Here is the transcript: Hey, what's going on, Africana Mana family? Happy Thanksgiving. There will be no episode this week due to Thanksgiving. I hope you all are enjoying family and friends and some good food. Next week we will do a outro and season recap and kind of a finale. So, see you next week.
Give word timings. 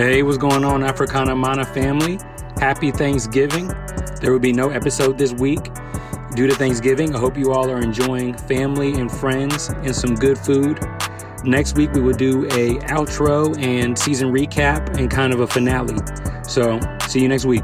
Hey, 0.00 0.22
what's 0.22 0.38
going 0.38 0.64
on, 0.64 0.82
Africana 0.82 1.36
Mana 1.36 1.62
family? 1.62 2.18
Happy 2.56 2.90
Thanksgiving. 2.90 3.68
There 4.22 4.32
will 4.32 4.38
be 4.38 4.50
no 4.50 4.70
episode 4.70 5.18
this 5.18 5.34
week 5.34 5.62
due 6.34 6.46
to 6.46 6.54
Thanksgiving. 6.54 7.14
I 7.14 7.18
hope 7.18 7.36
you 7.36 7.52
all 7.52 7.70
are 7.70 7.80
enjoying 7.80 8.32
family 8.32 8.94
and 8.94 9.12
friends 9.12 9.68
and 9.68 9.94
some 9.94 10.14
good 10.14 10.38
food. 10.38 10.80
Next 11.44 11.76
week 11.76 11.92
we 11.92 12.00
will 12.00 12.16
do 12.16 12.46
a 12.46 12.78
outro 12.86 13.54
and 13.62 13.98
season 13.98 14.32
recap 14.32 14.96
and 14.96 15.10
kind 15.10 15.34
of 15.34 15.40
a 15.40 15.46
finale. 15.46 15.98
So, 16.44 16.80
see 17.06 17.20
you 17.20 17.28
next 17.28 17.44
week. 17.44 17.62